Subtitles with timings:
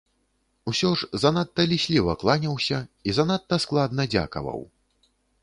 [0.69, 4.59] Усё ж занадта лісліва кланяўся і занадта складна дзякаваў.